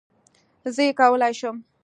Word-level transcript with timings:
زه 0.73 0.81
یې 0.87 0.91
کولای 0.99 1.33
شم 1.39 1.57